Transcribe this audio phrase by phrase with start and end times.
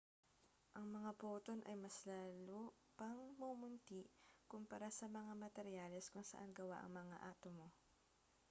[0.77, 2.61] ang mga poton ay mas lalo
[2.97, 4.01] pang mumunti
[4.51, 7.67] kumpara sa mga materyales kung saan gawa ang mga atomo